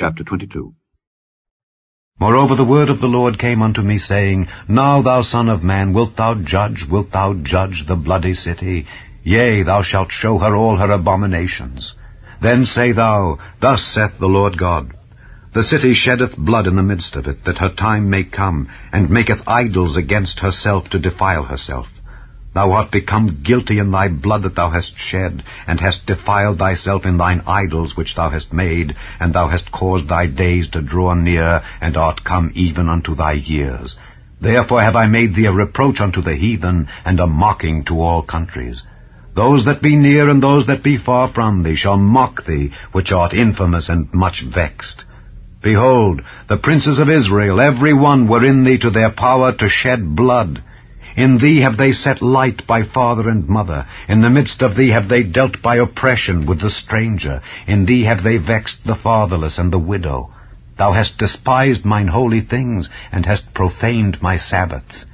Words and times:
Chapter 0.00 0.24
22 0.24 0.72
Moreover 2.18 2.54
the 2.54 2.64
word 2.64 2.88
of 2.88 3.00
the 3.00 3.06
Lord 3.06 3.38
came 3.38 3.60
unto 3.60 3.82
me, 3.82 3.98
saying, 3.98 4.48
Now, 4.66 5.02
thou 5.02 5.20
son 5.20 5.50
of 5.50 5.62
man, 5.62 5.92
wilt 5.92 6.16
thou 6.16 6.36
judge, 6.42 6.86
wilt 6.90 7.10
thou 7.10 7.34
judge 7.34 7.84
the 7.86 7.96
bloody 7.96 8.32
city? 8.32 8.86
Yea, 9.22 9.62
thou 9.62 9.82
shalt 9.82 10.10
show 10.10 10.38
her 10.38 10.56
all 10.56 10.78
her 10.78 10.90
abominations. 10.90 11.94
Then 12.40 12.64
say 12.64 12.92
thou, 12.92 13.40
Thus 13.60 13.84
saith 13.84 14.18
the 14.18 14.26
Lord 14.38 14.56
God, 14.56 14.94
The 15.52 15.62
city 15.62 15.92
sheddeth 15.92 16.34
blood 16.34 16.66
in 16.66 16.76
the 16.76 16.82
midst 16.82 17.14
of 17.14 17.26
it, 17.26 17.44
that 17.44 17.58
her 17.58 17.74
time 17.74 18.08
may 18.08 18.24
come, 18.24 18.70
and 18.94 19.10
maketh 19.10 19.46
idols 19.46 19.98
against 19.98 20.40
herself 20.40 20.88
to 20.92 20.98
defile 20.98 21.42
herself. 21.42 21.88
Thou 22.52 22.72
art 22.72 22.90
become 22.90 23.42
guilty 23.44 23.78
in 23.78 23.92
thy 23.92 24.08
blood 24.08 24.42
that 24.42 24.56
thou 24.56 24.70
hast 24.70 24.98
shed, 24.98 25.44
and 25.68 25.78
hast 25.78 26.06
defiled 26.06 26.58
thyself 26.58 27.06
in 27.06 27.16
thine 27.16 27.42
idols 27.46 27.96
which 27.96 28.16
thou 28.16 28.28
hast 28.30 28.52
made, 28.52 28.96
and 29.20 29.32
thou 29.32 29.46
hast 29.46 29.70
caused 29.70 30.08
thy 30.08 30.26
days 30.26 30.68
to 30.70 30.82
draw 30.82 31.14
near, 31.14 31.62
and 31.80 31.96
art 31.96 32.24
come 32.24 32.50
even 32.54 32.88
unto 32.88 33.14
thy 33.14 33.32
years. 33.32 33.96
Therefore 34.40 34.82
have 34.82 34.96
I 34.96 35.06
made 35.06 35.34
thee 35.34 35.44
a 35.44 35.52
reproach 35.52 36.00
unto 36.00 36.22
the 36.22 36.34
heathen, 36.34 36.88
and 37.04 37.20
a 37.20 37.26
mocking 37.28 37.84
to 37.84 38.00
all 38.00 38.22
countries. 38.22 38.82
Those 39.36 39.64
that 39.66 39.80
be 39.80 39.94
near 39.94 40.28
and 40.28 40.42
those 40.42 40.66
that 40.66 40.82
be 40.82 40.96
far 40.96 41.28
from 41.28 41.62
thee 41.62 41.76
shall 41.76 41.98
mock 41.98 42.46
thee, 42.46 42.72
which 42.90 43.12
art 43.12 43.32
infamous 43.32 43.88
and 43.88 44.12
much 44.12 44.42
vexed. 44.42 45.04
Behold, 45.62 46.22
the 46.48 46.56
princes 46.56 46.98
of 46.98 47.08
Israel, 47.08 47.60
every 47.60 47.92
one 47.92 48.26
were 48.26 48.44
in 48.44 48.64
thee 48.64 48.78
to 48.78 48.90
their 48.90 49.10
power 49.10 49.52
to 49.52 49.68
shed 49.68 50.16
blood. 50.16 50.62
In 51.16 51.38
thee 51.38 51.60
have 51.60 51.76
they 51.76 51.92
set 51.92 52.22
light 52.22 52.66
by 52.66 52.82
father 52.82 53.28
and 53.28 53.48
mother. 53.48 53.86
In 54.08 54.20
the 54.20 54.30
midst 54.30 54.62
of 54.62 54.76
thee 54.76 54.90
have 54.90 55.08
they 55.08 55.22
dealt 55.22 55.60
by 55.60 55.76
oppression 55.76 56.46
with 56.46 56.60
the 56.60 56.70
stranger. 56.70 57.40
In 57.66 57.84
thee 57.84 58.04
have 58.04 58.22
they 58.22 58.36
vexed 58.36 58.86
the 58.86 58.94
fatherless 58.94 59.58
and 59.58 59.72
the 59.72 59.78
widow. 59.78 60.32
Thou 60.78 60.92
hast 60.92 61.18
despised 61.18 61.84
mine 61.84 62.06
holy 62.08 62.40
things, 62.40 62.88
and 63.12 63.26
hast 63.26 63.52
profaned 63.52 64.22
my 64.22 64.36
Sabbaths. 64.36 65.04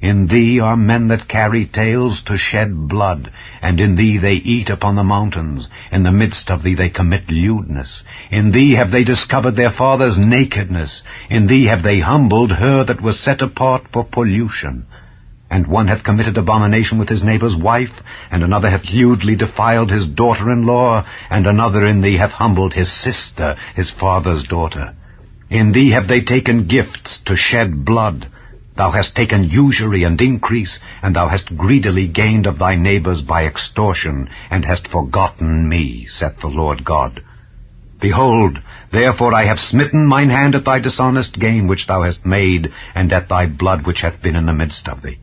In 0.00 0.26
thee 0.26 0.60
are 0.60 0.76
men 0.76 1.08
that 1.08 1.28
carry 1.28 1.64
tales 1.64 2.20
to 2.24 2.36
shed 2.36 2.88
blood, 2.88 3.30
and 3.62 3.80
in 3.80 3.94
thee 3.94 4.18
they 4.18 4.34
eat 4.34 4.68
upon 4.68 4.96
the 4.96 5.02
mountains. 5.04 5.66
In 5.90 6.02
the 6.02 6.12
midst 6.12 6.50
of 6.50 6.62
thee 6.62 6.74
they 6.74 6.90
commit 6.90 7.30
lewdness. 7.30 8.02
In 8.30 8.50
thee 8.50 8.74
have 8.74 8.90
they 8.90 9.04
discovered 9.04 9.56
their 9.56 9.70
father's 9.70 10.18
nakedness. 10.18 11.02
In 11.30 11.46
thee 11.46 11.64
have 11.66 11.82
they 11.82 12.00
humbled 12.00 12.52
her 12.52 12.84
that 12.84 13.00
was 13.00 13.18
set 13.18 13.40
apart 13.40 13.84
for 13.90 14.04
pollution. 14.04 14.84
And 15.54 15.68
one 15.68 15.86
hath 15.86 16.02
committed 16.02 16.36
abomination 16.36 16.98
with 16.98 17.08
his 17.08 17.22
neighbour's 17.22 17.54
wife, 17.54 18.02
and 18.28 18.42
another 18.42 18.68
hath 18.68 18.90
lewdly 18.90 19.36
defiled 19.36 19.88
his 19.88 20.08
daughter-in-law, 20.08 21.06
and 21.30 21.46
another 21.46 21.86
in 21.86 22.00
thee 22.00 22.16
hath 22.16 22.32
humbled 22.32 22.74
his 22.74 22.92
sister, 22.92 23.54
his 23.76 23.92
father's 23.92 24.42
daughter. 24.42 24.96
In 25.48 25.70
thee 25.70 25.92
have 25.92 26.08
they 26.08 26.22
taken 26.22 26.66
gifts 26.66 27.20
to 27.26 27.36
shed 27.36 27.84
blood. 27.84 28.26
Thou 28.76 28.90
hast 28.90 29.14
taken 29.14 29.44
usury 29.44 30.02
and 30.02 30.20
increase, 30.20 30.80
and 31.04 31.14
thou 31.14 31.28
hast 31.28 31.56
greedily 31.56 32.08
gained 32.08 32.48
of 32.48 32.58
thy 32.58 32.74
neighbours 32.74 33.22
by 33.22 33.44
extortion, 33.44 34.28
and 34.50 34.64
hast 34.64 34.88
forgotten 34.88 35.68
me, 35.68 36.08
saith 36.10 36.40
the 36.40 36.48
Lord 36.48 36.84
God. 36.84 37.22
Behold, 38.00 38.58
therefore 38.90 39.32
I 39.32 39.44
have 39.44 39.60
smitten 39.60 40.04
mine 40.04 40.30
hand 40.30 40.56
at 40.56 40.64
thy 40.64 40.80
dishonest 40.80 41.38
gain 41.38 41.68
which 41.68 41.86
thou 41.86 42.02
hast 42.02 42.26
made, 42.26 42.72
and 42.92 43.12
at 43.12 43.28
thy 43.28 43.46
blood 43.46 43.86
which 43.86 44.00
hath 44.00 44.20
been 44.20 44.34
in 44.34 44.46
the 44.46 44.52
midst 44.52 44.88
of 44.88 45.00
thee. 45.00 45.20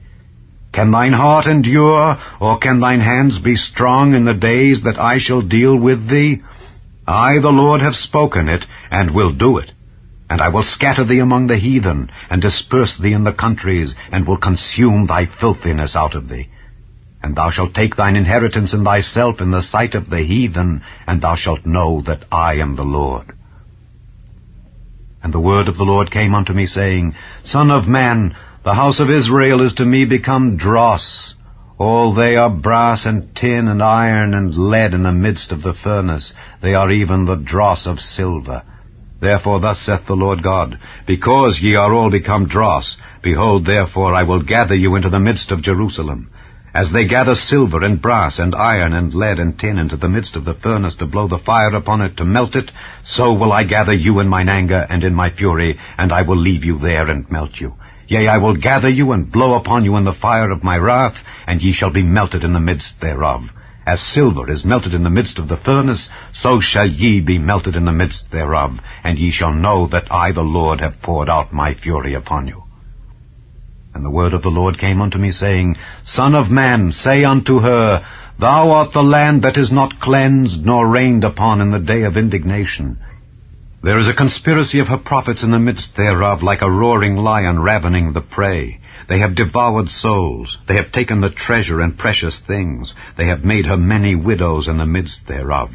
Can 0.72 0.92
thine 0.92 1.14
heart 1.14 1.48
endure, 1.48 2.18
or 2.40 2.58
can 2.58 2.80
thine 2.80 3.02
hands 3.02 3.40
be 3.40 3.56
strong 3.56 4.14
in 4.14 4.24
the 4.24 4.34
days 4.34 4.84
that 4.84 4.98
I 4.98 5.18
shall 5.18 5.42
deal 5.42 5.78
with 5.78 6.08
thee? 6.08 6.42
I, 7.06 7.40
the 7.40 7.50
Lord, 7.50 7.82
have 7.82 7.96
spoken 7.96 8.48
it, 8.48 8.66
and 8.90 9.14
will 9.14 9.34
do 9.34 9.58
it. 9.58 9.72
And 10.30 10.40
I 10.40 10.48
will 10.48 10.64
scatter 10.64 11.04
thee 11.04 11.20
among 11.20 11.48
the 11.48 11.58
heathen, 11.58 12.10
and 12.30 12.42
disperse 12.42 12.98
thee 12.98 13.12
in 13.12 13.26
the 13.26 13.34
countries, 13.34 13.96
and 14.14 14.26
will 14.26 14.38
consume 14.38 15.06
thy 15.06 15.26
filthiness 15.26 15.96
out 15.96 16.16
of 16.16 16.30
thee. 16.30 16.48
And 17.22 17.36
thou 17.36 17.50
shalt 17.50 17.74
take 17.74 17.98
thine 17.98 18.16
inheritance 18.16 18.74
in 18.74 18.86
thyself 18.86 19.42
in 19.42 19.52
the 19.52 19.62
sight 19.62 19.94
of 19.94 20.10
the 20.10 20.22
heathen, 20.22 20.84
and 21.06 21.22
thou 21.22 21.36
shalt 21.36 21.66
know 21.66 22.02
that 22.04 22.24
I 22.32 22.56
am 22.56 22.78
the 22.78 22.86
Lord. 22.86 23.34
And 25.22 25.34
the 25.34 25.40
word 25.40 25.68
of 25.68 25.78
the 25.78 25.84
Lord 25.84 26.10
came 26.10 26.34
unto 26.34 26.54
me, 26.54 26.66
saying, 26.66 27.14
Son 27.44 27.70
of 27.70 27.88
man, 27.88 28.36
the 28.64 28.76
house 28.76 29.00
of 29.00 29.10
Israel 29.10 29.62
is 29.62 29.74
to 29.74 29.86
me 29.86 30.06
become 30.06 30.56
dross. 30.56 31.34
All 31.80 32.14
they 32.14 32.36
are 32.36 32.50
brass 32.50 33.08
and 33.08 33.36
tin 33.36 33.68
and 33.68 33.82
iron 33.82 34.36
and 34.36 34.54
lead 34.54 34.94
in 34.94 35.02
the 35.02 35.12
midst 35.12 35.52
of 35.52 35.64
the 35.64 35.74
furnace. 35.74 36.32
They 36.62 36.76
are 36.76 36.92
even 36.92 37.26
the 37.26 37.38
dross 37.38 37.88
of 37.88 38.00
silver. 38.00 38.62
Therefore 39.20 39.60
thus 39.62 39.82
saith 39.82 40.06
the 40.06 40.16
Lord 40.16 40.44
God, 40.44 40.78
Because 41.08 41.60
ye 41.60 41.74
are 41.74 41.92
all 41.92 42.12
become 42.12 42.48
dross, 42.48 42.98
behold, 43.24 43.66
therefore 43.66 44.14
I 44.14 44.24
will 44.24 44.44
gather 44.44 44.76
you 44.76 44.96
into 44.96 45.10
the 45.10 45.20
midst 45.20 45.52
of 45.52 45.64
Jerusalem. 45.64 46.30
As 46.72 46.92
they 46.92 47.08
gather 47.08 47.34
silver 47.34 47.84
and 47.84 48.00
brass 48.00 48.38
and 48.38 48.54
iron 48.54 48.94
and 48.94 49.12
lead 49.12 49.40
and 49.40 49.58
tin 49.58 49.80
into 49.80 49.98
the 49.98 50.08
midst 50.08 50.36
of 50.36 50.46
the 50.46 50.54
furnace 50.54 50.96
to 50.96 51.08
blow 51.08 51.28
the 51.28 51.40
fire 51.40 51.76
upon 51.76 52.02
it 52.02 52.16
to 52.18 52.26
melt 52.26 52.56
it, 52.56 52.72
so 53.04 53.34
will 53.34 53.52
I 53.52 53.64
gather 53.64 53.94
you 53.94 54.20
in 54.20 54.30
mine 54.30 54.50
anger 54.50 54.86
and 54.88 55.04
in 55.04 55.16
my 55.16 55.32
fury, 55.32 55.80
and 55.98 56.12
I 56.12 56.22
will 56.22 56.38
leave 56.38 56.64
you 56.64 56.78
there 56.78 57.10
and 57.10 57.30
melt 57.32 57.60
you. 57.60 57.74
Yea, 58.12 58.28
I 58.28 58.40
will 58.40 58.58
gather 58.58 58.90
you 58.90 59.14
and 59.14 59.32
blow 59.32 59.54
upon 59.54 59.86
you 59.86 59.96
in 59.96 60.04
the 60.04 60.12
fire 60.12 60.52
of 60.52 60.66
my 60.66 60.78
wrath, 60.78 61.24
and 61.48 61.64
ye 61.64 61.72
shall 61.72 61.92
be 61.92 62.04
melted 62.04 62.44
in 62.44 62.52
the 62.52 62.60
midst 62.60 63.00
thereof. 63.00 63.44
As 63.88 64.02
silver 64.02 64.52
is 64.52 64.66
melted 64.66 64.94
in 64.94 65.04
the 65.04 65.10
midst 65.10 65.40
of 65.40 65.48
the 65.48 65.56
furnace, 65.56 66.10
so 66.34 66.60
shall 66.60 66.88
ye 66.90 67.22
be 67.22 67.38
melted 67.38 67.78
in 67.78 67.86
the 67.86 67.94
midst 67.94 68.30
thereof, 68.30 68.82
and 69.02 69.18
ye 69.18 69.32
shall 69.32 69.54
know 69.54 69.88
that 69.88 70.12
I 70.12 70.34
the 70.34 70.44
Lord 70.44 70.82
have 70.82 71.02
poured 71.02 71.30
out 71.30 71.54
my 71.54 71.74
fury 71.74 72.14
upon 72.14 72.48
you. 72.48 72.64
And 73.94 74.04
the 74.04 74.12
word 74.12 74.34
of 74.34 74.44
the 74.44 74.52
Lord 74.52 74.78
came 74.78 75.02
unto 75.02 75.18
me, 75.18 75.32
saying, 75.32 75.78
Son 76.04 76.36
of 76.36 76.52
man, 76.52 76.92
say 76.92 77.24
unto 77.24 77.60
her, 77.60 78.06
Thou 78.38 78.72
art 78.72 78.92
the 78.92 79.04
land 79.04 79.44
that 79.44 79.56
is 79.56 79.72
not 79.72 80.02
cleansed 80.02 80.66
nor 80.66 80.86
rained 80.86 81.24
upon 81.24 81.62
in 81.62 81.72
the 81.72 81.80
day 81.80 82.02
of 82.04 82.18
indignation. 82.18 83.00
There 83.84 83.98
is 83.98 84.08
a 84.08 84.14
conspiracy 84.14 84.78
of 84.78 84.90
her 84.90 84.98
prophets 84.98 85.42
in 85.42 85.50
the 85.50 85.58
midst 85.58 85.96
thereof, 85.96 86.44
like 86.44 86.62
a 86.62 86.70
roaring 86.70 87.16
lion 87.16 87.60
ravening 87.64 88.14
the 88.14 88.22
prey. 88.22 88.80
They 89.10 89.18
have 89.18 89.34
devoured 89.34 89.90
souls. 89.90 90.60
They 90.68 90.76
have 90.76 90.92
taken 90.92 91.22
the 91.22 91.32
treasure 91.32 91.82
and 91.82 91.98
precious 91.98 92.38
things. 92.38 92.94
They 93.18 93.26
have 93.26 93.44
made 93.44 93.66
her 93.66 93.78
many 93.78 94.14
widows 94.14 94.68
in 94.68 94.78
the 94.78 94.86
midst 94.86 95.28
thereof. 95.28 95.72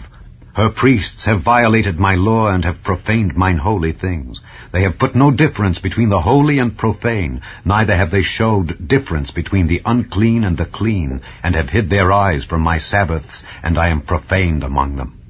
Her 0.55 0.71
priests 0.71 1.25
have 1.25 1.43
violated 1.43 1.99
my 1.99 2.15
law 2.15 2.49
and 2.49 2.65
have 2.65 2.85
profaned 2.85 3.35
mine 3.35 3.59
holy 3.59 3.91
things. 3.91 4.41
They 4.73 4.83
have 4.83 5.01
put 5.01 5.17
no 5.17 5.33
difference 5.33 5.81
between 5.81 6.09
the 6.09 6.21
holy 6.21 6.61
and 6.61 6.79
profane, 6.79 7.41
neither 7.65 7.97
have 7.97 8.13
they 8.13 8.23
showed 8.23 8.87
difference 8.87 9.33
between 9.33 9.67
the 9.67 9.83
unclean 9.85 10.45
and 10.45 10.57
the 10.57 10.67
clean, 10.67 11.23
and 11.43 11.57
have 11.57 11.71
hid 11.71 11.91
their 11.91 12.13
eyes 12.13 12.45
from 12.45 12.61
my 12.61 12.79
Sabbaths, 12.79 13.43
and 13.65 13.77
I 13.77 13.89
am 13.89 14.03
profaned 14.03 14.63
among 14.63 14.95
them. 14.95 15.26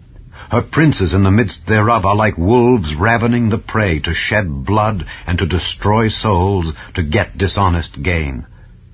Her 0.48 0.62
princes 0.62 1.12
in 1.12 1.24
the 1.24 1.32
midst 1.32 1.66
thereof 1.66 2.06
are 2.06 2.14
like 2.14 2.38
wolves 2.38 2.94
ravening 2.94 3.48
the 3.48 3.58
prey 3.58 3.98
to 4.00 4.14
shed 4.14 4.64
blood 4.64 5.04
and 5.26 5.38
to 5.38 5.46
destroy 5.46 6.06
souls 6.06 6.72
to 6.94 7.02
get 7.02 7.36
dishonest 7.36 8.00
gain. 8.00 8.46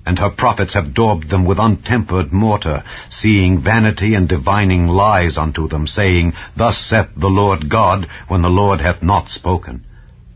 And 0.05 0.17
her 0.17 0.31
prophets 0.31 0.73
have 0.73 0.95
daubed 0.95 1.29
them 1.29 1.45
with 1.45 1.59
untempered 1.59 2.33
mortar, 2.33 2.83
seeing 3.07 3.59
vanity 3.59 4.15
and 4.15 4.27
divining 4.27 4.87
lies 4.87 5.37
unto 5.37 5.67
them, 5.67 5.85
saying, 5.85 6.33
Thus 6.57 6.77
saith 6.77 7.09
the 7.15 7.29
Lord 7.29 7.69
God, 7.69 8.07
when 8.27 8.41
the 8.41 8.49
Lord 8.49 8.81
hath 8.81 9.03
not 9.03 9.29
spoken. 9.29 9.85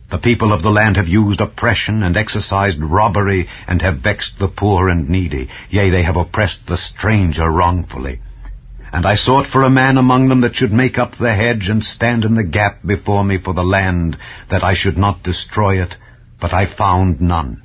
The 0.10 0.20
people 0.20 0.54
of 0.54 0.62
the 0.62 0.70
land 0.70 0.96
have 0.98 1.10
used 1.10 1.42
oppression 1.42 2.04
and 2.04 2.16
exercised 2.16 2.82
robbery, 2.82 3.50
and 3.68 3.82
have 3.82 3.98
vexed 3.98 4.40
the 4.40 4.48
poor 4.48 4.88
and 4.88 5.10
needy. 5.10 5.50
Yea, 5.70 5.90
they 5.90 6.04
have 6.04 6.16
oppressed 6.16 6.68
the 6.68 6.78
stranger 6.78 7.50
wrongfully. 7.50 8.20
And 8.92 9.06
I 9.06 9.16
sought 9.16 9.48
for 9.48 9.64
a 9.64 9.70
man 9.70 9.98
among 9.98 10.30
them 10.30 10.42
that 10.42 10.56
should 10.56 10.72
make 10.72 10.98
up 10.98 11.18
the 11.18 11.34
hedge 11.34 11.70
and 11.70 11.84
stand 11.84 12.24
in 12.24 12.36
the 12.36 12.44
gap 12.44 12.80
before 12.86 13.24
me 13.24 13.38
for 13.38 13.54
the 13.54 13.64
land, 13.64 14.18
that 14.50 14.64
I 14.64 14.74
should 14.74 14.98
not 14.98 15.24
destroy 15.24 15.82
it. 15.82 15.96
But 16.40 16.54
I 16.54 16.66
found 16.66 17.20
none. 17.20 17.64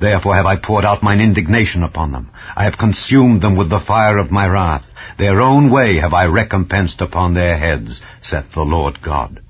Therefore 0.00 0.34
have 0.34 0.46
I 0.46 0.56
poured 0.56 0.84
out 0.84 1.02
mine 1.02 1.20
indignation 1.20 1.82
upon 1.82 2.12
them. 2.12 2.30
I 2.56 2.64
have 2.64 2.78
consumed 2.78 3.42
them 3.42 3.56
with 3.56 3.70
the 3.70 3.80
fire 3.80 4.18
of 4.18 4.30
my 4.30 4.46
wrath. 4.46 4.84
Their 5.18 5.40
own 5.40 5.70
way 5.70 5.98
have 5.98 6.14
I 6.14 6.26
recompensed 6.26 7.00
upon 7.00 7.34
their 7.34 7.56
heads, 7.56 8.00
saith 8.20 8.52
the 8.52 8.62
Lord 8.62 9.02
God. 9.02 9.40